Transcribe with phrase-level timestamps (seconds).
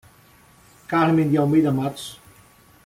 [0.87, 2.19] Carmem de Almeida Matos